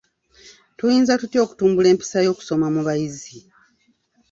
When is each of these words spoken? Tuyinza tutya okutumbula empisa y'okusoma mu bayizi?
Tuyinza 0.77 1.19
tutya 1.21 1.39
okutumbula 1.45 1.87
empisa 1.93 2.17
y'okusoma 2.25 2.67
mu 2.75 2.81
bayizi? 2.87 3.37